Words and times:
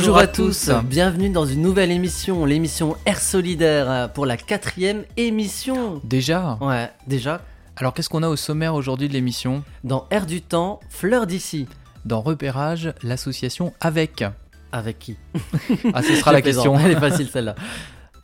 Bonjour 0.00 0.16
à 0.16 0.28
tous, 0.28 0.70
bienvenue 0.84 1.28
dans 1.28 1.44
une 1.44 1.60
nouvelle 1.60 1.90
émission, 1.90 2.44
l'émission 2.44 2.96
Air 3.04 3.20
Solidaire 3.20 4.12
pour 4.12 4.26
la 4.26 4.36
quatrième 4.36 5.02
émission. 5.16 6.00
Déjà 6.04 6.56
Ouais, 6.60 6.88
déjà. 7.08 7.40
Alors 7.76 7.92
qu'est-ce 7.94 8.08
qu'on 8.08 8.22
a 8.22 8.28
au 8.28 8.36
sommaire 8.36 8.74
aujourd'hui 8.74 9.08
de 9.08 9.12
l'émission? 9.12 9.64
Dans 9.82 10.06
Air 10.12 10.26
du 10.26 10.40
Temps, 10.40 10.78
Fleur 10.88 11.26
d'ici. 11.26 11.66
Dans 12.04 12.20
Repérage, 12.20 12.94
l'association 13.02 13.72
Avec. 13.80 14.22
Avec 14.70 15.00
qui? 15.00 15.16
Ah, 15.92 16.02
ce 16.04 16.14
sera 16.14 16.30
la 16.32 16.42
question. 16.42 16.78
Elle 16.78 16.92
est 16.92 17.00
facile 17.00 17.28
celle-là. 17.28 17.56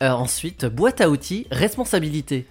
Euh, 0.01 0.11
ensuite, 0.11 0.65
boîte 0.65 1.01
à 1.01 1.09
outils, 1.09 1.45
responsabilité. 1.51 2.47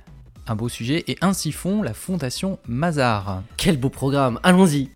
Un 0.47 0.55
beau 0.55 0.69
sujet 0.69 1.03
et 1.09 1.17
un 1.23 1.33
siphon, 1.33 1.81
la 1.83 1.95
fondation 1.95 2.59
Mazar. 2.69 3.43
Quel 3.57 3.79
beau 3.79 3.89
programme, 3.89 4.39
allons-y. 4.43 4.91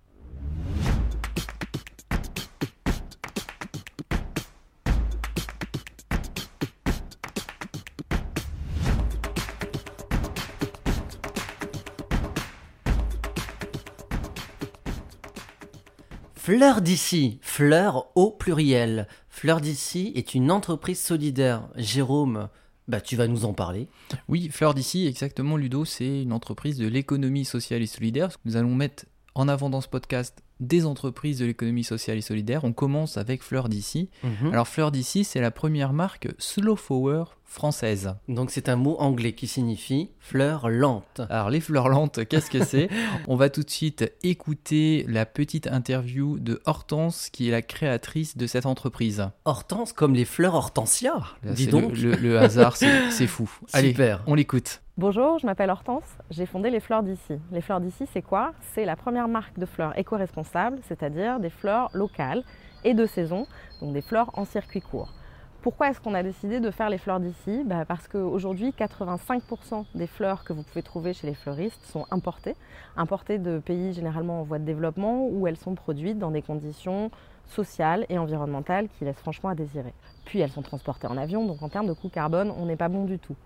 Fleur 16.48 16.80
d'ici, 16.80 17.38
fleur 17.42 18.06
au 18.14 18.30
pluriel. 18.30 19.06
Fleur 19.28 19.60
d'ici 19.60 20.12
est 20.14 20.32
une 20.32 20.50
entreprise 20.50 20.98
solidaire. 20.98 21.68
Jérôme, 21.76 22.48
bah 22.88 23.02
tu 23.02 23.16
vas 23.16 23.26
nous 23.26 23.44
en 23.44 23.52
parler. 23.52 23.86
Oui, 24.28 24.48
Fleur 24.48 24.72
d'ici, 24.72 25.06
exactement, 25.06 25.58
Ludo, 25.58 25.84
c'est 25.84 26.22
une 26.22 26.32
entreprise 26.32 26.78
de 26.78 26.88
l'économie 26.88 27.44
sociale 27.44 27.82
et 27.82 27.86
solidaire. 27.86 28.30
Nous 28.46 28.56
allons 28.56 28.74
mettre 28.74 29.04
en 29.34 29.46
avant 29.46 29.68
dans 29.68 29.82
ce 29.82 29.88
podcast 29.88 30.42
des 30.60 30.84
entreprises 30.86 31.38
de 31.38 31.46
l'économie 31.46 31.84
sociale 31.84 32.18
et 32.18 32.22
solidaire. 32.22 32.64
On 32.64 32.72
commence 32.72 33.16
avec 33.16 33.42
Fleur 33.42 33.68
d'ici. 33.68 34.08
Mhm. 34.24 34.52
Alors 34.52 34.68
Fleur 34.68 34.90
d'ici, 34.90 35.24
c'est 35.24 35.40
la 35.40 35.50
première 35.50 35.92
marque 35.92 36.28
Slow 36.38 36.76
Flower 36.76 37.24
française. 37.44 38.14
Donc 38.28 38.50
c'est 38.50 38.68
un 38.68 38.76
mot 38.76 38.96
anglais 38.98 39.32
qui 39.32 39.46
signifie 39.46 40.10
fleur 40.20 40.68
lente. 40.68 41.22
Alors 41.30 41.48
les 41.48 41.60
fleurs 41.60 41.88
lentes, 41.88 42.26
qu'est-ce 42.28 42.50
que 42.50 42.62
c'est 42.62 42.90
On 43.26 43.36
va 43.36 43.48
tout 43.48 43.62
de 43.62 43.70
suite 43.70 44.12
écouter 44.22 45.06
la 45.08 45.24
petite 45.24 45.66
interview 45.66 46.38
de 46.38 46.60
Hortense, 46.66 47.30
qui 47.30 47.48
est 47.48 47.50
la 47.50 47.62
créatrice 47.62 48.36
de 48.36 48.46
cette 48.46 48.66
entreprise. 48.66 49.28
Hortense 49.46 49.94
comme 49.94 50.14
les 50.14 50.26
fleurs 50.26 50.54
hortensia. 50.54 51.14
Là, 51.42 51.52
Dis 51.52 51.68
donc. 51.68 51.96
Le, 51.96 52.10
le- 52.10 52.16
le 52.16 52.38
hasard, 52.38 52.76
c'est 52.76 53.10
c'est 53.10 53.26
fou. 53.26 53.50
Allez, 53.72 53.88
Super. 53.90 54.22
on 54.26 54.34
l'écoute. 54.34 54.82
Bonjour, 54.98 55.38
je 55.38 55.46
m'appelle 55.46 55.70
Hortense, 55.70 56.18
j'ai 56.28 56.44
fondé 56.44 56.70
les 56.70 56.80
Fleurs 56.80 57.04
d'ici. 57.04 57.34
Les 57.52 57.60
Fleurs 57.60 57.80
d'ici, 57.80 58.04
c'est 58.12 58.20
quoi? 58.20 58.52
C'est 58.72 58.84
la 58.84 58.96
première 58.96 59.28
marque 59.28 59.56
de 59.56 59.64
fleurs 59.64 59.96
éco-responsables, 59.96 60.80
c'est-à-dire 60.88 61.38
des 61.38 61.50
fleurs 61.50 61.88
locales 61.94 62.42
et 62.82 62.94
de 62.94 63.06
saison, 63.06 63.46
donc 63.80 63.92
des 63.92 64.00
fleurs 64.00 64.36
en 64.36 64.44
circuit 64.44 64.80
court. 64.80 65.14
Pourquoi 65.62 65.90
est-ce 65.90 66.00
qu'on 66.00 66.14
a 66.14 66.24
décidé 66.24 66.58
de 66.58 66.72
faire 66.72 66.90
les 66.90 66.98
fleurs 66.98 67.20
d'ici? 67.20 67.62
Bah, 67.64 67.84
Parce 67.86 68.08
qu'aujourd'hui, 68.08 68.74
85% 68.76 69.84
des 69.94 70.08
fleurs 70.08 70.42
que 70.42 70.52
vous 70.52 70.64
pouvez 70.64 70.82
trouver 70.82 71.12
chez 71.12 71.28
les 71.28 71.34
fleuristes 71.34 71.84
sont 71.84 72.04
importées, 72.10 72.56
importées 72.96 73.38
de 73.38 73.60
pays 73.60 73.92
généralement 73.92 74.40
en 74.40 74.42
voie 74.42 74.58
de 74.58 74.64
développement 74.64 75.28
où 75.28 75.46
elles 75.46 75.58
sont 75.58 75.76
produites 75.76 76.18
dans 76.18 76.32
des 76.32 76.42
conditions 76.42 77.12
sociales 77.46 78.04
et 78.08 78.18
environnementales 78.18 78.88
qui 78.88 79.04
laissent 79.04 79.20
franchement 79.20 79.50
à 79.50 79.54
désirer. 79.54 79.94
Puis 80.24 80.40
elles 80.40 80.50
sont 80.50 80.62
transportées 80.62 81.06
en 81.06 81.16
avion, 81.16 81.46
donc 81.46 81.62
en 81.62 81.68
termes 81.68 81.86
de 81.86 81.92
coût 81.92 82.08
carbone, 82.08 82.52
on 82.58 82.66
n'est 82.66 82.74
pas 82.74 82.88
bon 82.88 83.04
du 83.04 83.20
tout. 83.20 83.36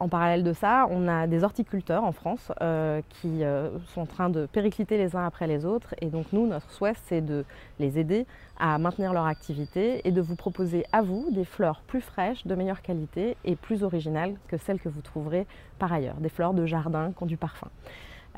En 0.00 0.08
parallèle 0.08 0.42
de 0.42 0.54
ça, 0.54 0.86
on 0.90 1.06
a 1.08 1.26
des 1.26 1.44
horticulteurs 1.44 2.04
en 2.04 2.12
France 2.12 2.50
euh, 2.62 3.02
qui 3.10 3.44
euh, 3.44 3.68
sont 3.88 4.00
en 4.00 4.06
train 4.06 4.30
de 4.30 4.46
péricliter 4.46 4.96
les 4.96 5.14
uns 5.14 5.26
après 5.26 5.46
les 5.46 5.66
autres. 5.66 5.94
Et 6.00 6.06
donc 6.06 6.32
nous, 6.32 6.46
notre 6.46 6.70
souhait, 6.70 6.94
c'est 7.04 7.20
de 7.20 7.44
les 7.78 7.98
aider 7.98 8.26
à 8.58 8.78
maintenir 8.78 9.12
leur 9.12 9.26
activité 9.26 10.00
et 10.08 10.10
de 10.10 10.22
vous 10.22 10.36
proposer 10.36 10.86
à 10.92 11.02
vous 11.02 11.30
des 11.30 11.44
fleurs 11.44 11.82
plus 11.86 12.00
fraîches, 12.00 12.46
de 12.46 12.54
meilleure 12.54 12.80
qualité 12.80 13.36
et 13.44 13.56
plus 13.56 13.84
originales 13.84 14.36
que 14.48 14.56
celles 14.56 14.80
que 14.80 14.88
vous 14.88 15.02
trouverez 15.02 15.46
par 15.78 15.92
ailleurs. 15.92 16.16
Des 16.16 16.30
fleurs 16.30 16.54
de 16.54 16.64
jardin 16.64 17.12
qui 17.14 17.22
ont 17.22 17.26
du 17.26 17.36
parfum. 17.36 17.68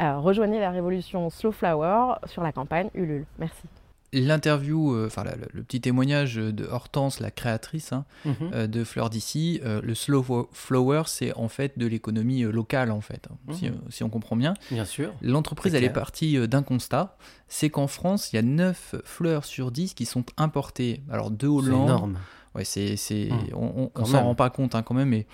Euh, 0.01 0.19
rejoignez 0.19 0.59
la 0.59 0.71
révolution 0.71 1.31
Slow 1.31 1.53
Flower 1.53 2.15
sur 2.25 2.43
la 2.43 2.51
campagne 2.51 2.91
Ulule. 2.95 3.27
Merci. 3.39 3.69
L'interview, 4.13 4.95
euh, 4.95 5.07
enfin 5.07 5.25
le 5.55 5.63
petit 5.63 5.81
témoignage 5.81 6.35
de 6.37 6.67
Hortense, 6.67 7.19
la 7.21 7.31
créatrice 7.31 7.93
hein, 7.93 8.05
Mhm. 8.27 8.35
euh, 8.53 8.67
de 8.67 8.85
Fleurs 8.85 9.09
d'ici, 9.09 9.61
euh, 9.65 9.81
le 9.83 9.95
slow 9.95 10.49
flower, 10.53 11.05
c'est 11.07 11.33
en 11.35 11.49
fait 11.49 11.79
de 11.79 11.87
l'économie 11.87 12.43
locale 12.43 12.91
en 12.91 13.01
fait, 13.01 13.27
hein, 13.31 13.37
si, 13.55 13.67
Mhm. 13.71 13.75
si 13.89 14.05
on 14.05 14.11
comprend 14.11 14.37
bien. 14.37 14.53
Bien 14.71 14.85
sûr. 14.85 15.15
L'entreprise, 15.23 15.73
C'est 15.73 15.79
elle 15.79 15.85
est 15.85 15.91
partie 15.91 16.47
d'un 16.47 16.63
constat, 16.63 17.17
c'est 17.49 17.71
qu'en 17.71 17.87
France, 17.87 18.33
il 18.33 18.37
y 18.37 18.39
a 18.39 18.43
9 18.43 18.97
fleurs 19.05 19.45
sur 19.47 19.71
10 19.71 19.95
qui 19.95 20.05
sont 20.05 20.25
importées. 20.37 21.03
Alors 21.11 21.31
de 21.31 21.39
C'est 21.47 21.47
Hollande, 21.47 21.85
énorme. 21.89 22.19
Ouais, 22.55 22.65
c'est, 22.65 22.97
c'est, 22.97 23.31
Hum, 23.31 23.39
on, 23.55 23.91
on, 23.95 24.05
s'en 24.05 24.23
rend 24.25 24.35
pas 24.35 24.51
compte 24.51 24.75
hein, 24.75 24.83
quand 24.83 24.95
même, 24.95 25.09
mais 25.09 25.27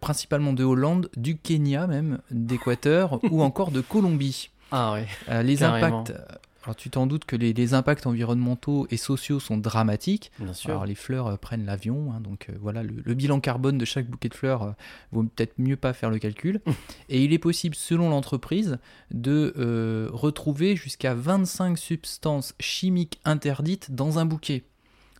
principalement 0.00 0.52
de 0.52 0.64
Hollande, 0.64 1.08
du 1.16 1.36
Kenya 1.38 1.86
même, 1.86 2.18
d'Équateur 2.32 3.20
ou 3.30 3.42
encore 3.42 3.70
de 3.70 3.80
Colombie. 3.80 4.50
Ah 4.72 4.94
ouais. 4.94 5.06
Euh, 5.28 5.42
les 5.44 5.58
Carrément. 5.58 6.00
impacts, 6.00 6.12
alors 6.64 6.76
tu 6.76 6.90
t'en 6.90 7.06
doutes 7.06 7.24
que 7.24 7.36
les, 7.36 7.52
les 7.52 7.74
impacts 7.74 8.06
environnementaux 8.06 8.86
et 8.90 8.96
sociaux 8.98 9.40
sont 9.40 9.56
dramatiques. 9.56 10.30
Bien 10.38 10.52
sûr. 10.52 10.70
Alors 10.70 10.84
les 10.86 10.94
fleurs 10.94 11.26
euh, 11.28 11.36
prennent 11.36 11.64
l'avion, 11.64 12.12
hein, 12.12 12.20
donc 12.20 12.46
euh, 12.50 12.52
voilà, 12.60 12.82
le, 12.82 12.94
le 13.02 13.14
bilan 13.14 13.40
carbone 13.40 13.78
de 13.78 13.84
chaque 13.84 14.06
bouquet 14.08 14.28
de 14.28 14.34
fleurs 14.34 14.62
euh, 14.62 14.70
vaut 15.12 15.22
peut-être 15.22 15.54
mieux 15.58 15.76
pas 15.76 15.92
faire 15.94 16.10
le 16.10 16.18
calcul. 16.18 16.60
et 17.08 17.24
il 17.24 17.32
est 17.32 17.38
possible, 17.38 17.74
selon 17.74 18.10
l'entreprise, 18.10 18.78
de 19.10 20.08
retrouver 20.12 20.76
jusqu'à 20.76 21.14
25 21.14 21.78
substances 21.78 22.54
chimiques 22.60 23.20
interdites 23.24 23.94
dans 23.94 24.18
un 24.18 24.24
bouquet. 24.26 24.64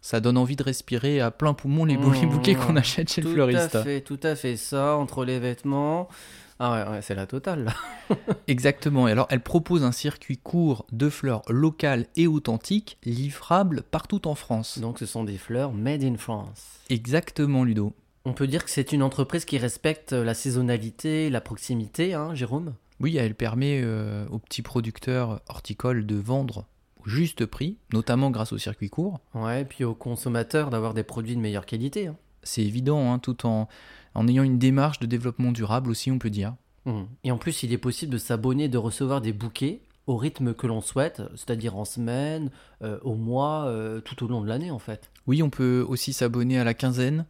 Ça 0.03 0.21
donne 0.21 0.39
envie 0.39 0.57
de 0.57 0.63
respirer 0.63 1.21
à 1.21 1.31
plein 1.31 1.53
poumon 1.53 1.85
les, 1.85 1.97
bou- 1.99 2.11
les 2.13 2.25
Mmh. 2.25 2.31
bouquets 2.31 2.55
qu'on 2.55 2.77
achète 2.77 3.11
chez 3.13 3.21
tout 3.21 3.29
le 3.29 3.35
fleuriste. 3.35 3.75
à 3.75 3.83
fait, 3.83 4.01
tout 4.01 4.19
à 4.23 4.35
fait. 4.35 4.57
Ça, 4.57 4.97
entre 4.97 5.25
les 5.27 5.39
vêtements. 5.39 6.09
Ah 6.63 6.73
ouais, 6.85 6.91
ouais 6.93 7.03
c'est 7.03 7.15
la 7.15 7.27
totale 7.27 7.65
là. 7.65 7.75
Exactement. 8.47 9.09
Et 9.09 9.13
alors, 9.13 9.27
elle 9.31 9.41
propose 9.41 9.83
un 9.83 9.93
circuit 9.93 10.37
court 10.37 10.85
de 10.93 11.09
fleurs 11.09 11.43
locales 11.49 12.07
et 12.17 12.27
authentiques, 12.27 12.99
livrables 13.05 13.83
partout 13.83 14.29
en 14.29 14.35
France. 14.35 14.79
Donc 14.79 14.99
ce 14.99 15.07
sont 15.07 15.25
des 15.25 15.39
fleurs 15.39 15.73
made 15.73 16.05
in 16.05 16.17
France. 16.17 16.81
Exactement, 16.91 17.65
Ludo. 17.65 17.95
On 18.27 18.35
peut 18.35 18.47
dire 18.47 18.63
que 18.65 18.71
c'est 18.71 18.93
une 18.93 19.03
entreprise 19.03 19.47
qui 19.47 19.57
respecte 19.57 20.13
la 20.13 20.35
saisonnalité, 20.35 21.31
la 21.31 21.41
proximité, 21.41 22.13
hein, 22.13 22.35
Jérôme? 22.35 22.75
Oui, 23.01 23.17
elle 23.17 23.35
permet 23.35 23.81
euh, 23.83 24.27
aux 24.29 24.39
petits 24.39 24.61
producteurs 24.61 25.41
horticoles 25.49 26.05
de 26.05 26.17
vendre 26.17 26.67
au 27.03 27.09
juste 27.09 27.47
prix, 27.47 27.79
notamment 27.95 28.31
grâce 28.31 28.53
au 28.53 28.59
circuit 28.59 28.91
court. 28.91 29.21
Ouais, 29.35 29.63
et 29.63 29.65
puis 29.65 29.85
aux 29.85 29.95
consommateurs 29.95 30.69
d'avoir 30.69 30.93
des 30.93 31.05
produits 31.05 31.37
de 31.37 31.41
meilleure 31.41 31.65
qualité. 31.65 32.09
hein. 32.09 32.17
C'est 32.43 32.63
évident, 32.63 33.11
hein, 33.13 33.19
tout 33.19 33.47
en, 33.47 33.69
en 34.15 34.29
ayant 34.29 34.43
une 34.43 34.59
démarche 34.59 34.99
de 34.99 35.07
développement 35.07 35.53
durable 35.53 35.91
aussi, 35.91 36.11
on 36.11 36.19
peut 36.19 36.31
dire. 36.31 36.55
Mhm. 36.87 37.07
Et 37.25 37.31
en 37.31 37.39
plus, 37.39 37.63
il 37.63 37.73
est 37.73 37.79
possible 37.79 38.13
de 38.13 38.19
s'abonner 38.19 38.69
de 38.69 38.79
recevoir 38.79 39.21
des 39.21 39.33
bouquets 39.33 39.81
au 40.07 40.17
rythme 40.17 40.55
que 40.55 40.67
l'on 40.67 40.81
souhaite, 40.81 41.23
c'est-à-dire 41.37 41.77
en 41.77 41.85
semaine, 41.85 42.51
euh, 42.83 42.99
au 43.03 43.15
mois, 43.15 43.67
euh, 43.67 44.01
tout 44.01 44.25
au 44.25 44.29
long 44.29 44.41
de 44.41 44.49
l'année 44.49 44.71
en 44.71 44.79
fait. 44.79 45.11
Oui, 45.27 45.43
on 45.43 45.51
peut 45.51 45.85
aussi 45.87 46.13
s'abonner 46.13 46.59
à 46.59 46.65
la 46.65 46.75
quinzaine. 46.75 47.27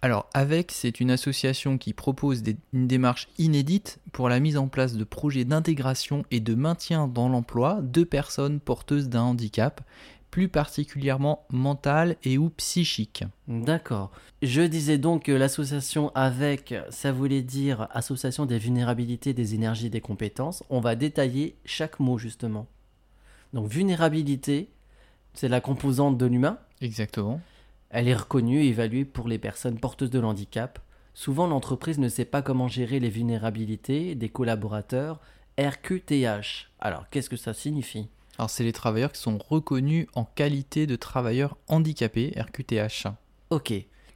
Alors, 0.02 0.28
avec, 0.34 0.72
c'est 0.72 0.98
une 1.00 1.12
association 1.12 1.78
qui 1.78 1.92
propose 1.92 2.42
des- 2.42 2.56
une 2.72 2.88
démarche 2.88 3.28
inédite 3.38 3.98
pour 4.12 4.28
la 4.28 4.40
mise 4.40 4.56
en 4.56 4.66
place 4.66 4.94
de 4.94 5.04
projets 5.04 5.44
d'intégration 5.44 6.24
et 6.32 6.40
de 6.40 6.54
maintien 6.56 7.06
dans 7.06 7.28
l'emploi 7.28 7.78
de 7.80 8.02
personnes 8.02 8.58
porteuses 8.58 9.08
d'un 9.08 9.22
handicap, 9.22 9.80
plus 10.36 10.48
particulièrement 10.48 11.46
mental 11.48 12.16
et 12.22 12.36
ou 12.36 12.50
psychique. 12.50 13.24
D'accord. 13.48 14.10
Je 14.42 14.60
disais 14.60 14.98
donc 14.98 15.22
que 15.22 15.32
l'association 15.32 16.12
avec, 16.14 16.74
ça 16.90 17.10
voulait 17.10 17.40
dire 17.40 17.88
association 17.92 18.44
des 18.44 18.58
vulnérabilités, 18.58 19.32
des 19.32 19.54
énergies 19.54 19.86
et 19.86 19.88
des 19.88 20.02
compétences. 20.02 20.62
On 20.68 20.80
va 20.80 20.94
détailler 20.94 21.56
chaque 21.64 22.00
mot 22.00 22.18
justement. 22.18 22.66
Donc 23.54 23.68
vulnérabilité, 23.68 24.68
c'est 25.32 25.48
la 25.48 25.62
composante 25.62 26.18
de 26.18 26.26
l'humain. 26.26 26.58
Exactement. 26.82 27.40
Elle 27.88 28.06
est 28.06 28.14
reconnue 28.14 28.60
et 28.60 28.68
évaluée 28.68 29.06
pour 29.06 29.28
les 29.28 29.38
personnes 29.38 29.80
porteuses 29.80 30.10
de 30.10 30.20
handicap. 30.20 30.78
Souvent, 31.14 31.46
l'entreprise 31.46 31.98
ne 31.98 32.10
sait 32.10 32.26
pas 32.26 32.42
comment 32.42 32.68
gérer 32.68 33.00
les 33.00 33.08
vulnérabilités 33.08 34.14
des 34.14 34.28
collaborateurs. 34.28 35.18
RQTH. 35.58 36.68
Alors, 36.78 37.08
qu'est-ce 37.08 37.30
que 37.30 37.38
ça 37.38 37.54
signifie? 37.54 38.10
Alors, 38.38 38.50
c'est 38.50 38.64
les 38.64 38.72
travailleurs 38.72 39.12
qui 39.12 39.20
sont 39.20 39.38
reconnus 39.38 40.06
en 40.14 40.24
qualité 40.24 40.86
de 40.86 40.96
travailleurs 40.96 41.56
handicapés, 41.68 42.34
RQTH. 42.36 43.06
Ok. 43.50 43.72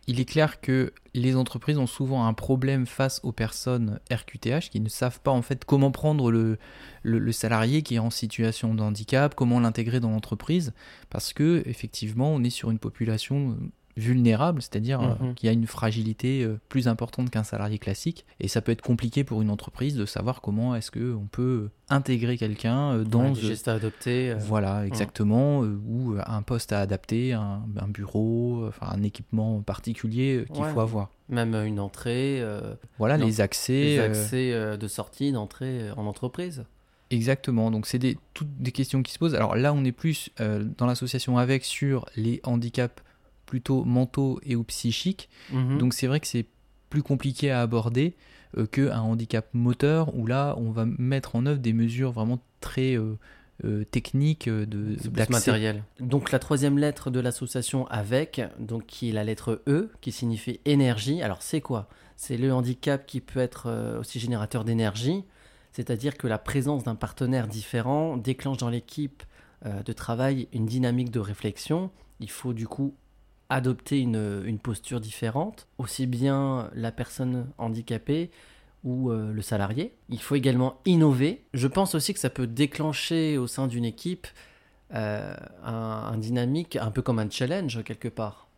Il 0.07 0.19
est 0.19 0.25
clair 0.25 0.61
que 0.61 0.93
les 1.15 1.37
entreprises 1.37 1.79
ont 1.79 1.87
souvent 1.87 2.27
un 2.27 2.35
problème 2.35 2.87
face 2.87 3.21
aux 3.23 3.33
personnes 3.33 4.01
RQTH 4.11 4.71
qui 4.71 4.81
ne 4.81 4.89
savent 4.89 5.21
pas 5.21 5.31
en 5.31 5.43
fait 5.43 5.65
comment 5.65 5.93
prendre 5.93 6.33
le, 6.33 6.59
le, 7.03 7.19
le 7.19 7.33
salarié 7.33 7.83
qui 7.83 7.95
est 7.95 8.01
en 8.01 8.11
situation 8.11 8.75
de 8.75 8.83
handicap, 8.83 9.35
comment 9.35 9.61
l'intégrer 9.61 10.01
dans 10.01 10.11
l'entreprise, 10.11 10.73
parce 11.11 11.33
que 11.33 11.63
effectivement 11.67 12.33
on 12.33 12.43
est 12.43 12.51
sur 12.51 12.71
une 12.73 12.81
population 12.81 13.57
vulnérable, 13.97 14.63
c'est-à-dire 14.63 15.01
euh, 15.01 15.15
Mhm. 15.21 15.35
qui 15.35 15.49
a 15.49 15.53
une 15.53 15.67
fragilité 15.67 16.43
euh, 16.43 16.59
plus 16.69 16.89
importante 16.89 17.31
qu'un 17.31 17.45
salarié 17.45 17.79
classique, 17.79 18.25
et 18.41 18.49
ça 18.49 18.61
peut 18.63 18.73
être 18.73 18.83
compliqué 18.83 19.25
pour 19.25 19.43
une 19.43 19.51
entreprise 19.51 19.95
de 19.97 20.07
savoir 20.07 20.41
comment 20.41 20.75
est-ce 20.75 20.91
que 20.91 21.15
on 21.15 21.27
peut 21.27 21.69
intégrer 21.89 22.37
quelqu'un 22.39 22.93
euh, 22.95 23.05
dans 23.05 23.25
Ouais, 23.25 23.31
euh, 23.31 23.35
des 23.35 23.41
gestes 23.49 23.69
à 23.69 23.75
adopter. 23.75 24.31
euh, 24.31 24.37
voilà, 24.39 24.87
exactement, 24.87 25.63
euh, 25.65 25.79
ou 25.87 26.15
euh, 26.15 26.23
un 26.27 26.43
poste 26.43 26.73
à 26.73 26.81
adapter, 26.81 27.33
un, 27.33 27.63
un 27.79 27.89
bureau, 27.89 28.63
euh, 28.65 28.69
enfin 28.69 28.87
un 28.97 29.03
équipement 29.03 29.61
particulier 29.63 30.37
euh, 30.39 30.45
qu'il 30.45 30.65
Ouais. 30.65 30.73
faut 30.73 30.81
avoir. 30.81 31.11
Même 31.29 31.55
euh, 31.55 31.65
une 31.67 31.79
entrée, 31.81 32.41
euh, 32.41 32.75
Voilà, 32.99 33.17
les 33.17 33.41
accès. 33.41 33.99
euh, 33.99 34.07
accès 34.07 34.53
euh, 34.53 34.77
de 34.77 34.89
sortie, 34.89 35.33
d'entrée 35.33 35.89
euh, 35.91 35.95
en 35.97 36.07
entreprise. 36.07 36.65
exactement, 37.11 37.71
donc 37.71 37.87
c'est 37.87 37.99
des, 37.99 38.17
toutes 38.35 38.57
des 38.59 38.73
questions 38.73 39.03
qui 39.03 39.13
se 39.13 39.19
posent. 39.19 39.35
Alors 39.35 39.57
là, 39.57 39.73
on 39.73 39.85
est 39.85 39.93
plus 39.93 40.31
euh, 40.41 40.65
dans 40.79 40.87
l'association 40.87 41.39
avec 41.39 41.65
sur 41.65 42.07
les 42.17 42.41
handicaps 42.45 43.03
plutôt 43.51 43.83
mentaux 43.85 44.39
et 44.45 44.55
ou 44.55 44.63
psychiques. 44.63 45.29
Mhm. 45.53 45.79
Donc 45.79 45.93
c'est 45.93 46.07
vrai 46.07 46.21
que 46.21 46.29
c'est 46.29 46.47
plus 46.89 47.03
compliqué 47.03 47.51
à 47.51 47.61
aborder 47.61 48.15
euh, 48.57 48.67
qu'un 48.67 49.01
handicap 49.01 49.49
moteur, 49.55 50.15
où 50.15 50.25
là, 50.25 50.55
on 50.57 50.71
va 50.71 50.87
mettre 50.87 51.35
en 51.35 51.47
œuvre 51.47 51.59
des 51.59 51.73
mesures 51.73 52.13
vraiment 52.13 52.39
très 52.61 52.97
euh, 52.97 53.19
euh, 53.65 53.85
techniques 53.85 54.47
euh, 54.47 54.67
de 54.67 54.97
matériel. 55.29 55.83
Donc 55.99 56.31
la 56.31 56.39
troisième 56.39 56.79
lettre 56.79 57.11
de 57.11 57.19
l'association 57.19 57.89
avec, 57.89 58.41
donc 58.61 58.87
qui 58.87 59.09
est 59.09 59.13
la 59.13 59.25
lettre 59.25 59.63
E, 59.67 59.91
qui 60.01 60.13
signifie 60.13 60.61
énergie. 60.65 61.21
Alors 61.23 61.43
c'est 61.43 61.61
quoi? 61.61 61.89
C'est 62.15 62.37
le 62.37 62.53
handicap 62.53 63.05
qui 63.05 63.21
peut 63.21 63.41
être 63.41 63.99
aussi 63.99 64.21
générateur 64.21 64.65
d'énergie, 64.65 65.25
c'est-à-dire 65.73 66.17
que 66.17 66.29
la 66.29 66.39
présence 66.39 66.85
d'un 66.85 66.95
partenaire 66.95 67.49
différent 67.49 68.17
déclenche 68.17 68.59
dans 68.59 68.69
l'équipe 68.69 69.23
de 69.65 69.93
travail 69.95 70.47
une 70.53 70.67
dynamique 70.67 71.11
de 71.11 71.21
réflexion. 71.21 71.91
Il 72.21 72.31
faut 72.31 72.53
du 72.53 72.69
coup 72.69 72.95
adopter 73.51 73.99
une, 73.99 74.59
posture 74.63 75.01
différente, 75.01 75.67
aussi 75.79 76.07
bien 76.07 76.71
la 76.75 76.93
personne 76.93 77.51
handicapée 77.59 78.31
ou 78.85 79.11
euh, 79.11 79.33
le 79.33 79.43
salarié. 79.43 79.93
Il 80.09 80.23
faut 80.23 80.37
également 80.37 80.81
innover. 80.87 81.45
Je 81.53 81.67
pense 81.67 81.95
aussi 81.95 82.15
que 82.15 82.21
ça 82.21 82.31
peut 82.31 82.47
déclencher 82.47 83.37
au 83.37 83.47
sein 83.47 83.67
d'une 83.67 83.85
équipe 83.85 84.27
euh, 84.95 85.35
un 85.65 86.17
dynamique 86.17 86.77
un 86.77 86.91
peu 86.91 87.03
comme 87.03 87.19
un 87.19 87.29
challenge 87.29 87.83
quelque 87.85 88.09
part. 88.09 88.50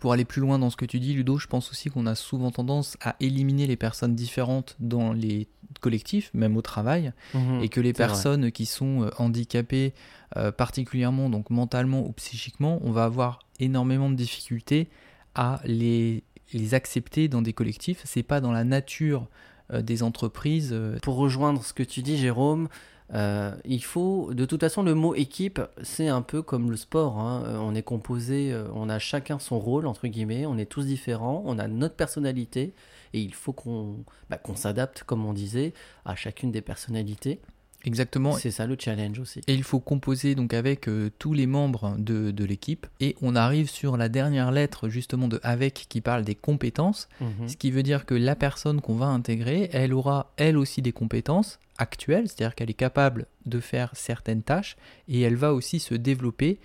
Pour 0.00 0.14
aller 0.14 0.24
plus 0.24 0.40
loin 0.40 0.58
dans 0.58 0.70
ce 0.70 0.78
que 0.78 0.86
tu 0.86 0.98
dis, 0.98 1.12
Ludo, 1.12 1.36
je 1.36 1.46
pense 1.46 1.70
aussi 1.70 1.90
qu'on 1.90 2.06
a 2.06 2.14
souvent 2.14 2.50
tendance 2.50 2.96
à 3.02 3.16
éliminer 3.20 3.66
les 3.66 3.76
personnes 3.76 4.14
différentes 4.14 4.74
dans 4.80 5.12
les 5.12 5.46
collectifs, 5.82 6.30
même 6.32 6.56
au 6.56 6.62
travail, 6.62 7.12
et 7.60 7.68
que 7.68 7.82
les 7.82 7.92
vrai. 7.92 8.06
personnes 8.06 8.50
qui 8.50 8.64
sont 8.64 9.02
euh, 9.02 9.10
handicapées, 9.18 9.92
euh, 10.38 10.52
particulièrement 10.52 11.28
donc 11.28 11.50
mentalement 11.50 12.00
ou 12.00 12.12
psychiquement, 12.12 12.78
on 12.80 12.92
va 12.92 13.04
avoir 13.04 13.40
énormément 13.58 14.08
de 14.08 14.14
difficultés 14.14 14.88
à 15.34 15.60
les, 15.66 16.24
les 16.54 16.72
accepter 16.72 17.28
dans 17.28 17.42
des 17.42 17.52
collectifs. 17.52 18.00
C'est 18.06 18.22
pas 18.22 18.40
dans 18.40 18.52
la 18.52 18.64
nature 18.64 19.28
euh, 19.70 19.82
des 19.82 20.02
entreprises. 20.02 20.74
Pour 21.02 21.16
rejoindre 21.16 21.62
ce 21.62 21.74
que 21.74 21.82
tu 21.82 22.00
dis, 22.00 22.16
Jérôme, 22.16 22.68
euh, 23.14 23.54
il 23.64 23.82
faut, 23.82 24.32
de 24.34 24.44
toute 24.44 24.60
façon, 24.60 24.82
le 24.82 24.94
mot 24.94 25.14
équipe, 25.14 25.60
c'est 25.82 26.08
un 26.08 26.22
peu 26.22 26.42
comme 26.42 26.70
le 26.70 26.76
sport. 26.76 27.18
hein. 27.18 27.42
Euh, 27.46 27.58
On 27.58 27.74
est 27.74 27.82
composé, 27.82 28.52
euh, 28.52 28.68
on 28.74 28.88
a 28.88 28.98
chacun 28.98 29.38
son 29.38 29.58
rôle, 29.58 29.86
entre 29.86 30.06
guillemets, 30.06 30.46
on 30.46 30.56
est 30.58 30.66
tous 30.66 30.84
différents, 30.86 31.42
on 31.46 31.58
a 31.58 31.66
notre 31.68 31.96
personnalité, 31.96 32.74
et 33.12 33.20
il 33.20 33.34
faut 33.34 33.52
qu'on 33.52 34.04
bah, 34.28 34.38
qu'on 34.38 34.54
s'adapte, 34.54 35.02
comme 35.04 35.24
on 35.26 35.32
disait, 35.32 35.74
à 36.04 36.14
chacune 36.14 36.52
des 36.52 36.62
personnalités. 36.62 37.40
Exactement. 37.84 38.32
C'est 38.32 38.50
ça 38.50 38.66
le 38.66 38.76
challenge 38.78 39.18
aussi. 39.18 39.40
Et 39.46 39.54
il 39.54 39.62
faut 39.62 39.80
composer 39.80 40.34
donc 40.34 40.54
avec 40.54 40.88
euh, 40.88 41.10
tous 41.18 41.32
les 41.32 41.46
membres 41.46 41.96
de, 41.98 42.30
de 42.30 42.44
l'équipe. 42.44 42.86
Et 43.00 43.16
on 43.22 43.36
arrive 43.36 43.70
sur 43.70 43.96
la 43.96 44.08
dernière 44.08 44.50
lettre 44.50 44.88
justement 44.88 45.28
de 45.28 45.40
avec 45.42 45.86
qui 45.88 46.00
parle 46.00 46.24
des 46.24 46.34
compétences. 46.34 47.08
Mhm. 47.20 47.48
Ce 47.48 47.56
qui 47.56 47.70
veut 47.70 47.82
dire 47.82 48.06
que 48.06 48.14
la 48.14 48.36
personne 48.36 48.80
qu'on 48.80 48.96
va 48.96 49.06
intégrer, 49.06 49.70
elle 49.72 49.92
aura 49.92 50.32
elle 50.36 50.56
aussi 50.56 50.82
des 50.82 50.92
compétences 50.92 51.58
actuelles, 51.78 52.28
c'est-à-dire 52.28 52.54
qu'elle 52.54 52.70
est 52.70 52.74
capable 52.74 53.26
de 53.46 53.58
faire 53.60 53.90
certaines 53.94 54.42
tâches 54.42 54.76
et 55.08 55.20
elle 55.22 55.36
va 55.36 55.54
aussi 55.54 55.80
se 55.80 55.94
développer 55.94 56.58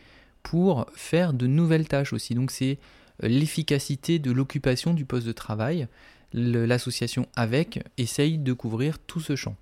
pour 0.43 0.86
faire 0.93 1.34
de 1.34 1.48
nouvelles 1.48 1.88
tâches 1.88 2.13
aussi. 2.13 2.36
Donc 2.36 2.51
c'est 2.51 2.77
euh, 3.24 3.27
l'efficacité 3.27 4.19
de 4.19 4.31
l'occupation 4.31 4.93
du 4.93 5.05
poste 5.05 5.27
de 5.27 5.31
travail. 5.31 5.88
L'association 6.34 7.27
avec 7.36 7.79
essaye 7.98 8.38
de 8.38 8.51
couvrir 8.51 9.00
tout 9.00 9.22
ce 9.22 9.36
champ. 9.36 9.55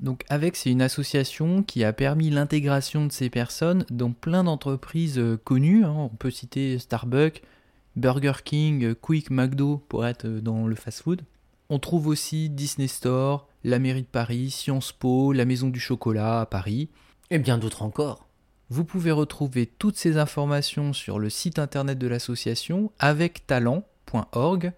Donc 0.00 0.24
avec, 0.28 0.56
c'est 0.56 0.70
une 0.70 0.82
association 0.82 1.62
qui 1.62 1.82
a 1.84 1.92
permis 1.92 2.30
l'intégration 2.30 3.06
de 3.06 3.12
ces 3.12 3.30
personnes 3.30 3.86
dans 3.90 4.12
plein 4.12 4.44
d'entreprises 4.44 5.18
euh, 5.18 5.38
connues. 5.42 5.84
hein. 5.84 5.94
On 5.96 6.08
peut 6.08 6.30
citer 6.30 6.78
Starbucks, 6.78 7.42
Burger 7.96 8.34
King, 8.44 8.94
Quick, 8.94 9.30
McDo 9.30 9.78
pour 9.88 10.06
être 10.06 10.26
euh, 10.26 10.40
dans 10.40 10.66
le 10.66 10.74
fast-food. 10.74 11.22
On 11.70 11.78
trouve 11.78 12.06
aussi 12.06 12.50
Disney 12.50 12.88
Store, 12.88 13.48
la 13.64 13.78
mairie 13.78 14.02
de 14.02 14.06
Paris, 14.06 14.50
Sciences 14.50 14.92
Po, 14.92 15.32
la 15.32 15.44
Maison 15.44 15.68
du 15.68 15.80
Chocolat 15.80 16.42
à 16.42 16.46
Paris. 16.46 16.90
Et 17.30 17.38
bien 17.38 17.58
d'autres 17.58 17.82
encore. 17.82 18.26
Vous 18.68 18.84
pouvez 18.84 19.12
retrouver 19.12 19.66
toutes 19.66 19.96
ces 19.96 20.18
informations 20.18 20.92
sur 20.92 21.18
le 21.18 21.30
site 21.30 21.58
internet 21.58 21.98
de 21.98 22.06
l'association 22.06 22.92
avec 22.98 23.46
talent.org. 23.46 24.72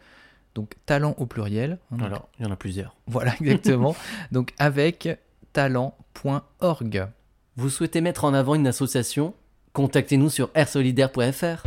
Donc 0.55 0.75
talent 0.87 1.15
au 1.19 1.27
pluriel. 1.27 1.79
hein, 1.93 1.97
donc 1.97 2.07
Alors, 2.07 2.29
il 2.39 2.45
y 2.47 2.49
en 2.49 2.53
a 2.53 2.57
plusieurs. 2.57 2.97
voilà, 3.07 3.35
exactement. 3.41 3.95
Donc 4.33 4.53
avec 4.59 5.09
talent.org. 5.53 7.09
Vous 7.57 7.71
souhaitez 7.71 8.01
mettre 8.01 8.25
en 8.25 8.35
avant 8.35 8.55
une 8.55 8.67
association 8.67 9.35
Contactez-nous 9.73 10.31
sur 10.31 10.51
airsolidaire.fr. 10.55 11.67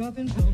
Up 0.00 0.16
and 0.18 0.47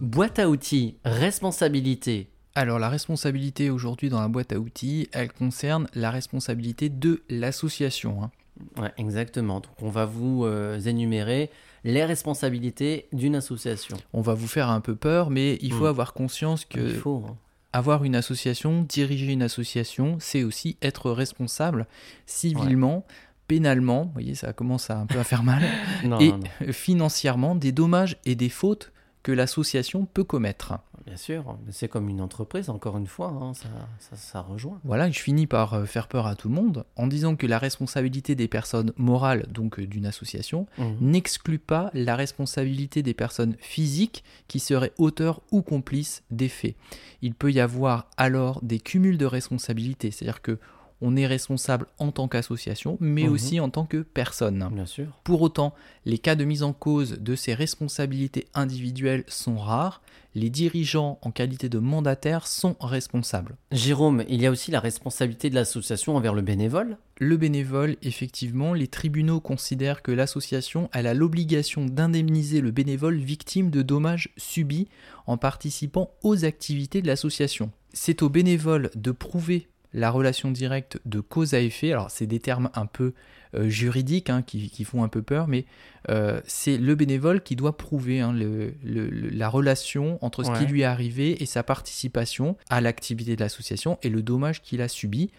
Boîte 0.00 0.38
à 0.38 0.48
outils, 0.48 0.96
responsabilité. 1.04 2.28
Alors 2.54 2.78
la 2.78 2.88
responsabilité 2.88 3.70
aujourd'hui 3.70 4.08
dans 4.08 4.20
la 4.20 4.28
boîte 4.28 4.52
à 4.52 4.58
outils, 4.58 5.08
elle 5.12 5.32
concerne 5.32 5.86
la 5.94 6.10
responsabilité 6.10 6.88
de 6.88 7.22
l'association. 7.28 8.22
hein. 8.24 8.30
Ouais, 8.76 8.92
exactement. 8.98 9.60
Donc 9.60 9.72
on 9.80 9.88
va 9.88 10.04
vous 10.04 10.44
euh, 10.44 10.78
énumérer 10.80 11.50
les 11.84 12.04
responsabilités 12.04 13.06
d'une 13.12 13.34
association. 13.36 13.96
On 14.12 14.20
va 14.20 14.34
vous 14.34 14.48
faire 14.48 14.68
un 14.68 14.80
peu 14.80 14.94
peur, 14.96 15.30
mais 15.30 15.58
il 15.62 15.72
faut 15.72 15.84
Mm. 15.84 15.88
avoir 15.88 16.12
conscience 16.12 16.64
que 16.64 16.80
Il 16.80 16.94
faut. 16.94 17.24
hein. 17.28 17.36
avoir 17.72 18.04
une 18.04 18.16
association, 18.16 18.82
diriger 18.82 19.32
une 19.32 19.42
association, 19.42 20.16
c'est 20.20 20.42
aussi 20.42 20.76
être 20.82 21.10
responsable 21.10 21.86
civilement 22.26 23.06
pénalement, 23.48 24.04
vous 24.04 24.12
voyez, 24.12 24.34
ça 24.34 24.52
commence 24.52 24.90
à 24.90 24.98
un 24.98 25.06
peu 25.06 25.18
à 25.18 25.24
faire 25.24 25.42
mal, 25.42 25.62
Non, 26.04 26.18
et 26.20 26.30
non, 26.30 26.38
non. 26.38 26.72
financièrement 26.72 27.54
des 27.56 27.72
dommages 27.72 28.16
et 28.24 28.34
des 28.36 28.48
fautes 28.48 28.92
que 29.22 29.32
l'association 29.32 30.06
peut 30.06 30.24
commettre. 30.24 30.74
Bien 31.06 31.16
sûr, 31.16 31.56
c'est 31.70 31.88
comme 31.88 32.08
une 32.08 32.20
entreprise, 32.20 32.68
encore 32.70 32.96
une 32.98 33.06
fois, 33.06 33.28
hein, 33.28 33.54
ça, 33.54 33.68
ça, 33.98 34.16
ça 34.16 34.40
rejoint. 34.42 34.80
Voilà, 34.84 35.10
je 35.10 35.18
finis 35.18 35.46
par 35.46 35.74
euh, 35.74 35.84
faire 35.86 36.08
peur 36.08 36.26
à 36.26 36.34
tout 36.36 36.48
le 36.48 36.54
monde 36.54 36.84
en 36.96 37.06
disant 37.06 37.36
que 37.36 37.46
la 37.46 37.58
responsabilité 37.58 38.34
des 38.34 38.48
personnes 38.48 38.92
morales, 38.96 39.46
donc 39.50 39.78
euh, 39.80 39.86
d'une 39.86 40.06
association, 40.06 40.66
Mhm. 40.78 40.96
n'exclut 41.00 41.58
pas 41.58 41.90
la 41.94 42.16
responsabilité 42.16 43.02
des 43.02 43.14
personnes 43.14 43.56
physiques 43.60 44.24
qui 44.46 44.60
seraient 44.60 44.92
auteurs 44.98 45.40
ou 45.50 45.62
complices 45.62 46.22
des 46.30 46.48
faits. 46.48 46.76
Il 47.22 47.34
peut 47.34 47.50
y 47.52 47.60
avoir 47.60 48.06
alors 48.16 48.60
des 48.62 48.78
cumuls 48.78 49.18
de 49.18 49.26
responsabilités, 49.26 50.10
c'est-à-dire 50.10 50.42
que 50.42 50.58
on 51.02 51.16
est 51.16 51.26
responsable 51.26 51.86
en 51.98 52.10
tant 52.12 52.28
qu'association, 52.28 52.96
mais 53.00 53.24
Mhm. 53.24 53.32
aussi 53.32 53.60
en 53.60 53.70
tant 53.70 53.86
que 53.86 53.98
personne. 54.02 54.68
Bien 54.72 54.86
sûr. 54.86 55.06
Pour 55.24 55.42
autant, 55.42 55.74
les 56.04 56.18
cas 56.18 56.34
de 56.34 56.44
mise 56.44 56.62
en 56.62 56.72
cause 56.72 57.18
de 57.18 57.34
ces 57.34 57.54
responsabilités 57.54 58.46
individuelles 58.54 59.24
sont 59.28 59.56
rares. 59.58 60.02
Les 60.36 60.48
dirigeants 60.50 61.18
en 61.22 61.32
qualité 61.32 61.68
de 61.68 61.80
mandataires 61.80 62.46
sont 62.46 62.76
responsables. 62.80 63.56
Jérôme, 63.72 64.22
il 64.28 64.40
y 64.40 64.46
a 64.46 64.50
aussi 64.52 64.70
la 64.70 64.78
responsabilité 64.78 65.50
de 65.50 65.56
l'association 65.56 66.14
envers 66.16 66.34
le 66.34 66.42
bénévole. 66.42 66.98
Le 67.18 67.36
bénévole, 67.36 67.96
effectivement, 68.02 68.72
les 68.72 68.86
tribunaux 68.86 69.40
considèrent 69.40 70.02
que 70.02 70.12
l'association 70.12 70.88
elle 70.92 71.08
a 71.08 71.14
l'obligation 71.14 71.84
d'indemniser 71.84 72.60
le 72.60 72.70
bénévole 72.70 73.16
victime 73.16 73.70
de 73.70 73.82
dommages 73.82 74.28
subis 74.36 74.86
en 75.26 75.36
participant 75.36 76.10
aux 76.22 76.44
activités 76.44 77.02
de 77.02 77.08
l'association. 77.08 77.72
C'est 77.92 78.22
au 78.22 78.28
bénévole 78.28 78.90
de 78.94 79.10
prouver 79.10 79.66
la 79.92 80.10
relation 80.10 80.50
directe 80.50 80.98
de 81.04 81.20
cause 81.20 81.54
à 81.54 81.60
effet. 81.60 81.92
Alors, 81.92 82.10
c'est 82.10 82.26
des 82.26 82.40
termes 82.40 82.70
un 82.74 82.86
peu 82.86 83.12
euh, 83.56 83.68
juridiques 83.68 84.30
hein, 84.30 84.42
qui, 84.42 84.70
qui 84.70 84.84
font 84.84 85.02
un 85.02 85.08
peu 85.08 85.22
peur, 85.22 85.48
mais 85.48 85.64
euh, 86.08 86.40
c'est 86.46 86.76
le 86.78 86.94
bénévole 86.94 87.42
qui 87.42 87.56
doit 87.56 87.76
prouver 87.76 88.20
hein, 88.20 88.32
le- 88.32 88.74
le- 88.84 89.10
le- 89.10 89.28
la 89.30 89.48
relation 89.48 90.24
entre 90.24 90.44
ce 90.44 90.50
qui 90.60 90.66
lui 90.66 90.82
est 90.82 90.84
arrivé 90.84 91.42
et 91.42 91.46
sa 91.46 91.62
participation 91.64 92.56
à 92.68 92.80
l'activité 92.80 93.34
de 93.34 93.40
l'association 93.40 93.98
et 94.02 94.08
le 94.08 94.22
dommage 94.22 94.62
qu'il 94.62 94.80
a 94.82 94.88
subi 94.88 95.30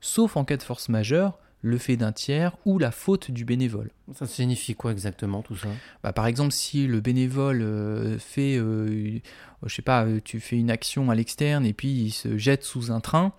sauf 0.00 0.36
en 0.36 0.44
cas 0.44 0.56
de 0.56 0.62
force 0.62 0.88
majeure, 0.88 1.38
le 1.60 1.76
fait 1.76 1.96
d'un 1.96 2.12
tiers 2.12 2.56
ou 2.64 2.78
la 2.78 2.90
faute 2.92 3.30
du 3.32 3.44
bénévole. 3.44 3.90
Ça 4.14 4.26
signifie 4.26 4.74
quoi 4.74 4.92
exactement 4.92 5.42
tout 5.42 5.56
ça? 5.56 5.68
Bah, 6.04 6.12
par 6.12 6.26
exemple, 6.26 6.52
si 6.52 6.86
le 6.86 7.00
bénévole 7.00 7.62
euh, 7.62 8.16
fait, 8.18 8.56
euh, 8.56 9.18
je 9.66 9.74
sais 9.74 9.82
pas, 9.82 10.04
euh, 10.04 10.20
tu 10.24 10.38
fais 10.38 10.56
une 10.56 10.70
action 10.70 11.10
à 11.10 11.16
l'externe 11.16 11.66
et 11.66 11.72
puis 11.72 11.88
il 11.88 12.10
se 12.12 12.38
jette 12.38 12.62
sous 12.62 12.92
un 12.92 13.00
train, 13.00 13.32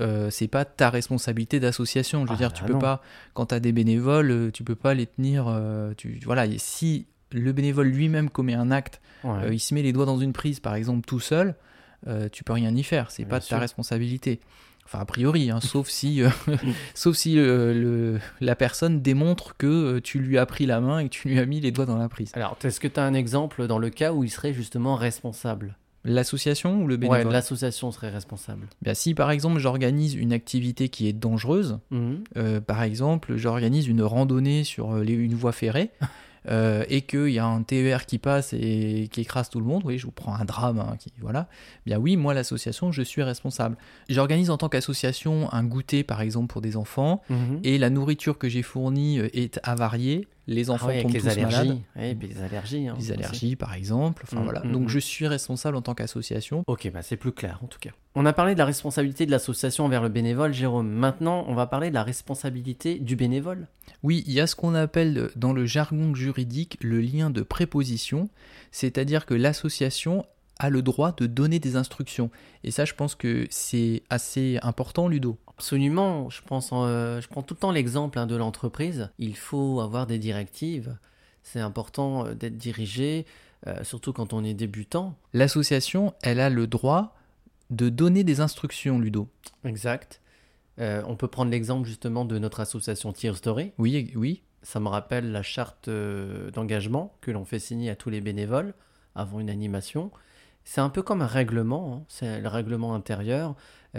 euh, 0.00 0.28
c'est 0.30 0.48
pas 0.48 0.66
ta 0.66 0.90
responsabilité 0.90 1.60
d'association. 1.60 2.26
Je 2.26 2.30
veux 2.32 2.34
Ah, 2.34 2.38
dire, 2.38 2.52
tu 2.52 2.60
bah 2.62 2.66
peux 2.66 2.72
non. 2.74 2.78
pas, 2.78 3.02
quand 3.32 3.46
tu 3.46 3.54
as 3.54 3.60
des 3.60 3.72
bénévoles, 3.72 4.30
euh, 4.30 4.50
tu 4.50 4.64
peux 4.64 4.74
pas 4.74 4.92
les 4.92 5.06
tenir. 5.06 5.46
tu, 5.96 6.20
voilà, 6.26 6.44
et 6.44 6.58
si 6.58 7.06
le 7.30 7.52
bénévole 7.52 7.86
lui-même 7.88 8.28
commet 8.28 8.54
un 8.54 8.70
acte, 8.70 9.00
Ouais. 9.24 9.54
il 9.54 9.60
se 9.60 9.72
met 9.72 9.80
les 9.82 9.92
doigts 9.94 10.04
dans 10.04 10.18
une 10.18 10.32
prise, 10.34 10.60
par 10.60 10.74
exemple, 10.74 11.06
tout 11.06 11.20
seul, 11.20 11.54
tu 12.32 12.44
peux 12.44 12.52
rien 12.52 12.74
y 12.74 12.82
faire. 12.82 13.10
C'est 13.10 13.24
pas 13.24 13.38
de 13.38 13.44
sûr. 13.44 13.56
ta 13.56 13.60
responsabilité. 13.60 14.40
Enfin, 14.84 14.98
a 14.98 15.04
priori, 15.04 15.50
hein, 15.50 15.60
sauf 15.60 15.88
si, 15.88 16.22
euh, 16.22 16.28
sauf 16.94 17.16
si 17.16 17.38
euh, 17.38 17.72
le- 17.72 18.18
la 18.40 18.54
personne 18.56 19.00
démontre 19.00 19.56
que 19.56 19.66
euh, 19.66 20.00
tu 20.02 20.18
lui 20.18 20.36
as 20.38 20.44
pris 20.46 20.66
la 20.66 20.80
main 20.80 20.98
et 20.98 21.04
que 21.04 21.10
tu 21.10 21.28
lui 21.28 21.38
as 21.38 21.46
mis 21.46 21.60
les 21.60 21.70
doigts 21.70 21.86
dans 21.86 21.96
la 21.96 22.08
prise. 22.08 22.30
Alors, 22.34 22.56
est-ce 22.62 22.78
que 22.80 22.88
tu 22.88 23.00
as 23.00 23.04
un 23.04 23.14
exemple 23.14 23.66
dans 23.66 23.78
le 23.78 23.88
cas 23.90 24.12
où 24.12 24.22
il 24.24 24.30
serait 24.30 24.52
justement 24.52 24.96
responsable? 24.96 25.76
L'association 26.04 26.82
ou 26.82 26.88
le 26.88 26.94
Ouais, 26.96 27.08
bénévole? 27.08 27.32
l'association 27.32 27.92
serait 27.92 28.10
responsable. 28.10 28.66
Bien, 28.82 28.92
Si 28.92 29.14
par 29.14 29.30
exemple 29.30 29.60
j'organise 29.60 30.14
une 30.14 30.32
activité 30.32 30.88
qui 30.88 31.06
est 31.06 31.12
dangereuse, 31.12 31.78
Mhm. 31.92 32.24
euh, 32.36 32.60
par 32.60 32.82
exemple 32.82 33.36
j'organise 33.36 33.86
une 33.86 34.02
randonnée 34.02 34.64
sur 34.64 34.96
les- 34.96 35.12
une 35.14 35.34
voie 35.34 35.52
ferrée, 35.52 35.90
euh, 36.48 36.84
et 36.88 37.02
qu'il 37.02 37.28
y 37.28 37.38
a 37.38 37.46
un 37.46 37.62
TER 37.62 38.04
qui 38.06 38.18
passe 38.18 38.52
et 38.52 39.08
qui 39.12 39.20
écrase 39.20 39.48
tout 39.48 39.60
le 39.60 39.66
monde, 39.66 39.82
oui, 39.84 39.98
je 39.98 40.06
vous 40.06 40.10
prends 40.12 40.34
un 40.34 40.44
drame, 40.44 40.78
hein, 40.80 40.96
qui, 40.98 41.12
voilà, 41.20 41.48
bien 41.86 41.98
oui, 41.98 42.16
moi 42.16 42.34
l'association, 42.34 42.90
je 42.92 43.02
suis 43.02 43.22
responsable. 43.22 43.76
J'organise 44.08 44.50
en 44.50 44.56
tant 44.58 44.68
qu'association 44.68 45.52
un 45.52 45.64
goûter, 45.64 46.02
par 46.04 46.20
exemple, 46.20 46.48
pour 46.48 46.60
des 46.60 46.76
enfants, 46.76 47.22
Mhm. 47.30 47.60
et 47.64 47.78
la 47.78 47.90
nourriture 47.90 48.38
que 48.38 48.48
j'ai 48.48 48.62
fournie 48.62 49.18
euh, 49.20 49.28
est 49.32 49.60
avariée, 49.62 50.26
les 50.46 50.70
Ah 50.70 50.72
enfants 50.74 50.86
ouais, 50.88 50.94
avec 51.00 51.02
tombent 51.06 51.12
tous 51.20 51.28
allergies. 51.28 51.56
malades, 51.56 51.78
Ouais, 51.96 52.14
puis 52.14 52.28
les 52.28 52.42
allergies. 52.42 52.88
hein, 52.88 52.94
les 52.98 53.12
allergies 53.12 53.56
par 53.56 53.74
exemple, 53.74 54.24
enfin 54.26 54.40
Mm, 54.40 54.44
voilà, 54.44 54.60
mm, 54.64 54.72
donc 54.72 54.82
mm. 54.84 54.88
je 54.88 54.98
suis 54.98 55.26
responsable 55.28 55.76
en 55.76 55.82
tant 55.82 55.94
qu'association. 55.94 56.64
Ok, 56.66 56.90
bah 56.92 57.02
c'est 57.02 57.16
plus 57.16 57.32
clair 57.32 57.60
en 57.62 57.66
tout 57.66 57.78
cas. 57.78 57.90
On 58.14 58.26
a 58.26 58.32
parlé 58.32 58.52
de 58.54 58.58
la 58.58 58.64
responsabilité 58.66 59.24
de 59.24 59.30
l'association 59.30 59.84
envers 59.84 60.02
le 60.02 60.08
bénévole, 60.10 60.52
Jérôme. 60.52 60.88
Maintenant, 60.90 61.44
on 61.48 61.54
va 61.54 61.66
parler 61.66 61.88
de 61.88 61.94
la 61.94 62.02
responsabilité 62.02 62.98
du 62.98 63.16
bénévole. 63.16 63.68
Oui, 64.02 64.22
il 64.26 64.32
y 64.34 64.40
a 64.40 64.46
ce 64.46 64.54
qu'on 64.56 64.74
appelle 64.74 65.30
dans 65.36 65.52
le 65.52 65.64
jargon 65.64 66.14
juridique 66.14 66.76
le 66.82 67.00
lien 67.00 67.30
de 67.30 67.40
préposition, 67.42 68.28
c'est-à-dire 68.70 69.26
que 69.26 69.34
l'association 69.34 70.26
a 70.58 70.68
le 70.70 70.82
droit 70.82 71.12
de 71.16 71.26
donner 71.26 71.58
des 71.58 71.76
instructions. 71.76 72.30
Et 72.62 72.70
ça, 72.70 72.84
je 72.84 72.92
pense 72.94 73.14
que 73.14 73.46
c'est 73.50 74.02
assez 74.10 74.58
important, 74.62 75.08
Ludo. 75.08 75.38
Absolument, 75.58 76.30
je 76.30 76.42
pense, 76.42 76.70
euh, 76.72 77.20
je 77.20 77.28
prends 77.28 77.42
tout 77.42 77.54
le 77.54 77.60
temps 77.60 77.70
l'exemple 77.70 78.18
hein, 78.18 78.26
de 78.26 78.36
l'entreprise. 78.36 79.10
Il 79.18 79.36
faut 79.36 79.80
avoir 79.80 80.06
des 80.06 80.18
directives. 80.18 80.96
C'est 81.42 81.60
important 81.60 82.26
euh, 82.26 82.34
d'être 82.34 82.56
dirigé, 82.56 83.26
euh, 83.66 83.84
surtout 83.84 84.12
quand 84.12 84.32
on 84.32 84.42
est 84.44 84.54
débutant. 84.54 85.16
L'association, 85.32 86.14
elle 86.22 86.40
a 86.40 86.50
le 86.50 86.66
droit 86.66 87.14
de 87.70 87.88
donner 87.88 88.24
des 88.24 88.40
instructions, 88.40 88.98
Ludo. 88.98 89.28
Exact. 89.64 90.20
On 90.78 91.14
peut 91.14 91.28
prendre 91.28 91.52
l'exemple 91.52 91.86
justement 91.86 92.24
de 92.24 92.40
notre 92.40 92.58
association 92.58 93.12
Tier 93.12 93.34
Story. 93.34 93.70
Oui, 93.78 94.10
oui, 94.16 94.42
Ça 94.62 94.80
me 94.80 94.88
rappelle 94.88 95.30
la 95.30 95.44
charte 95.44 95.88
d'engagement 95.88 97.14
que 97.20 97.30
l'on 97.30 97.44
fait 97.44 97.60
signer 97.60 97.88
à 97.88 97.94
tous 97.94 98.10
les 98.10 98.20
bénévoles 98.20 98.74
avant 99.14 99.38
une 99.38 99.48
animation. 99.48 100.10
C'est 100.64 100.80
un 100.80 100.88
peu 100.88 101.02
comme 101.02 101.22
un 101.22 101.26
règlement, 101.26 101.94
hein. 101.94 102.04
c'est 102.08 102.40
le 102.40 102.48
règlement 102.48 102.96
intérieur 102.96 103.54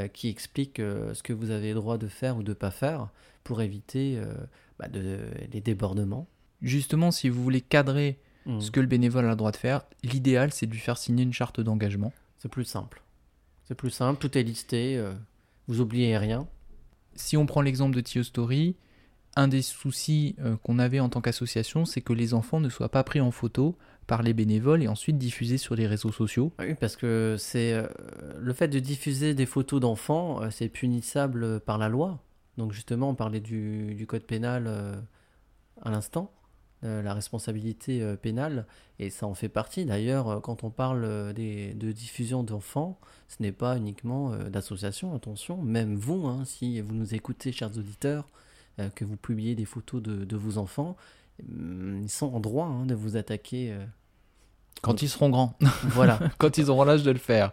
qui 0.08 0.30
explique 0.30 0.80
euh, 0.80 1.14
ce 1.14 1.24
que 1.24 1.34
vous 1.34 1.52
avez 1.52 1.70
le 1.70 1.76
droit 1.76 1.98
de 1.98 2.08
faire 2.08 2.38
ou 2.38 2.44
de 2.44 2.54
pas 2.54 2.72
faire 2.72 3.10
pour 3.44 3.62
éviter 3.62 4.16
euh, 4.18 4.34
bah, 4.80 4.88
de- 4.88 5.20
les 5.52 5.62
débordements. 5.62 6.28
Justement, 6.62 7.12
si 7.12 7.30
vous 7.30 7.42
voulez 7.44 7.62
cadrer 7.62 8.20
Mm. 8.46 8.60
ce 8.60 8.72
que 8.72 8.82
le 8.82 8.88
bénévole 8.88 9.24
a 9.26 9.30
le 9.30 9.36
droit 9.38 9.52
de 9.52 9.58
faire, 9.58 9.86
l'idéal, 10.04 10.52
c'est 10.52 10.66
de 10.66 10.72
lui 10.74 10.80
faire 10.80 10.98
signer 10.98 11.24
une 11.24 11.32
charte 11.32 11.62
d'engagement. 11.62 12.12
C'est 12.40 12.50
plus 12.52 12.66
simple. 12.66 13.02
C'est 13.64 13.74
plus 13.76 13.90
simple, 13.90 14.20
tout 14.20 14.38
est 14.38 14.44
listé, 14.44 14.98
euh, 14.98 15.14
vous 15.70 15.80
oubliez 15.80 16.18
rien. 16.18 16.46
Si 17.16 17.38
on 17.38 17.46
prend 17.46 17.62
l'exemple 17.62 17.96
de 17.96 18.02
Tio 18.02 18.22
Story, 18.22 18.76
un 19.38 19.48
des 19.48 19.62
soucis 19.62 20.36
euh, 20.40 20.58
qu'on 20.58 20.78
avait 20.78 21.00
en 21.00 21.08
tant 21.08 21.22
qu'association, 21.22 21.86
c'est 21.86 22.02
que 22.02 22.12
les 22.12 22.34
enfants 22.34 22.60
ne 22.60 22.68
soient 22.68 22.90
pas 22.90 23.06
pris 23.06 23.22
en 23.22 23.32
photo 23.32 23.78
par 24.08 24.22
les 24.22 24.34
bénévoles 24.34 24.84
et 24.84 24.88
ensuite 24.88 25.18
diffusés 25.18 25.58
sur 25.58 25.76
les 25.76 25.88
réseaux 25.88 26.12
sociaux. 26.12 26.52
Oui, 26.60 26.76
parce 26.76 26.96
que 26.96 27.36
c'est 27.38 27.74
euh, 27.74 27.88
le 28.40 28.54
fait 28.54 28.68
de 28.68 28.80
diffuser 28.80 29.34
des 29.34 29.46
photos 29.46 29.80
d'enfants, 29.80 30.42
euh, 30.42 30.50
c'est 30.52 30.70
punissable 30.70 31.60
par 31.62 31.78
la 31.78 31.90
loi. 31.90 32.20
Donc 32.58 32.74
justement, 32.74 33.10
on 33.10 33.16
parlait 33.16 33.40
du, 33.40 34.06
code 34.08 34.24
pénal 34.24 34.66
euh, 34.68 34.96
à 35.82 35.90
l'instant, 35.90 36.32
la 36.84 37.14
responsabilité 37.14 38.06
pénale, 38.22 38.66
et 39.00 39.10
ça 39.10 39.26
en 39.26 39.34
fait 39.34 39.48
partie. 39.48 39.86
D'ailleurs, 39.86 40.42
quand 40.42 40.66
on 40.66 40.70
parle 40.70 41.34
de 41.34 41.92
diffusion 41.94 42.44
d'enfants, 42.44 43.00
ce 43.30 43.42
n'est 43.42 43.54
pas 43.54 43.78
uniquement 43.78 44.36
d'associations, 44.50 45.16
attention, 45.16 45.62
même 45.62 45.96
vous, 45.96 46.28
hein, 46.28 46.44
si 46.44 46.82
vous 46.82 46.94
nous 46.94 47.16
écoutez, 47.16 47.54
chers 47.54 47.78
auditeurs, 47.78 48.28
que 48.96 49.06
vous 49.06 49.16
publiez 49.16 49.56
des 49.56 49.64
photos 49.64 50.04
de, 50.04 50.36
vos 50.36 50.58
enfants, 50.58 50.98
ils 51.40 52.10
sont 52.10 52.34
en 52.34 52.40
droit 52.40 52.66
hein, 52.68 52.86
de 52.86 52.96
vous 52.96 53.18
attaquer. 53.18 53.72
euh, 53.72 53.84
Quand 54.82 55.02
ils 55.02 55.10
seront 55.10 55.30
grands, 55.30 55.58
voilà. 55.84 56.20
quand 56.38 56.58
ils 56.58 56.70
auront 56.70 56.84
l'âge 56.84 57.04
de 57.04 57.12
le 57.12 57.18
faire. 57.18 57.52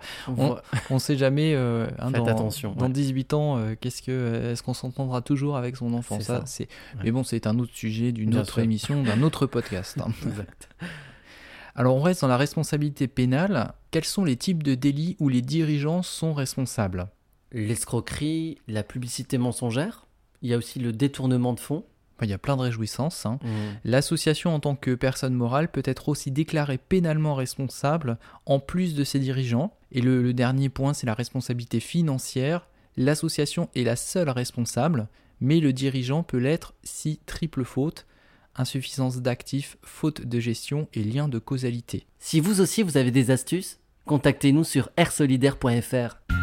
On 0.90 0.98
sait 0.98 1.16
jamais, 1.16 1.54
euh, 1.54 1.86
hein, 1.98 2.10
Faites 2.10 2.16
dans, 2.16 2.26
attention, 2.26 2.72
dans 2.74 2.86
ouais. 2.86 2.92
18 2.92 3.34
ans, 3.34 3.56
euh, 3.58 3.74
qu'est-ce 3.80 4.02
que, 4.02 4.50
est-ce 4.52 4.62
qu'on 4.62 4.74
s'entendra 4.74 5.22
toujours 5.22 5.56
avec 5.56 5.76
son 5.76 5.94
enfant 5.94 6.18
ça, 6.20 6.40
ça. 6.40 6.42
c'est... 6.46 6.64
Ouais. 6.96 7.00
Mais 7.04 7.10
bon, 7.12 7.22
c'est 7.24 7.46
un 7.46 7.58
autre 7.58 7.74
sujet 7.74 8.12
d'une 8.12 8.36
autre 8.36 8.54
sûr. 8.54 8.62
émission, 8.62 9.02
d'un 9.02 9.22
autre 9.22 9.46
podcast. 9.46 9.98
hein. 10.00 10.10
Exact. 10.26 10.68
Alors 11.76 11.94
on 11.96 12.02
reste 12.02 12.22
dans 12.22 12.28
la 12.28 12.36
responsabilité 12.36 13.06
pénale. 13.08 13.72
Quels 13.92 14.04
sont 14.04 14.24
les 14.24 14.36
types 14.36 14.62
de 14.62 14.74
délits 14.74 15.16
où 15.20 15.28
les 15.28 15.40
dirigeants 15.40 16.02
sont 16.02 16.34
responsables? 16.34 17.08
L'escroquerie, 17.52 18.58
la 18.68 18.82
publicité 18.82 19.38
mensongère. 19.38 20.06
Il 20.42 20.50
y 20.50 20.54
a 20.54 20.56
aussi 20.56 20.78
le 20.80 20.92
détournement 20.92 21.52
de 21.52 21.60
fonds. 21.60 21.84
Enfin, 22.20 22.26
Il 22.26 22.30
y 22.30 22.34
a 22.34 22.38
plein 22.38 22.56
de 22.58 22.62
réjouissances. 22.62 23.24
hein. 23.24 23.38
L'association 23.82 24.54
en 24.54 24.60
tant 24.60 24.76
que 24.76 24.94
personne 24.94 25.32
morale 25.32 25.70
peut 25.70 25.82
être 25.86 26.10
aussi 26.10 26.30
déclarée 26.30 26.76
pénalement 26.76 27.34
responsable 27.34 28.18
en 28.44 28.60
plus 28.60 28.94
de 28.94 29.04
ses 29.04 29.18
dirigeants. 29.18 29.72
Et 29.90 30.02
le, 30.02 30.22
le 30.22 30.34
dernier 30.34 30.68
point, 30.68 30.92
c'est 30.92 31.06
la 31.06 31.14
responsabilité 31.14 31.80
financière. 31.80 32.68
L'association 32.98 33.70
est 33.74 33.84
la 33.84 33.96
seule 33.96 34.28
responsable, 34.28 35.08
mais 35.40 35.60
le 35.60 35.72
dirigeant 35.72 36.22
peut 36.22 36.36
l'être 36.36 36.74
si 36.82 37.20
triple 37.24 37.64
faute, 37.64 38.04
insuffisance 38.54 39.22
d'actifs, 39.22 39.78
faute 39.82 40.20
de 40.26 40.40
gestion 40.40 40.88
et 40.92 41.02
lien 41.02 41.26
de 41.26 41.38
causalité. 41.38 42.06
Si 42.18 42.38
vous 42.40 42.60
aussi 42.60 42.82
vous 42.82 42.98
avez 42.98 43.10
des 43.12 43.30
astuces, 43.30 43.78
contactez-nous 44.04 44.64
sur 44.64 44.90
airsolidaire.fr. 44.98 46.39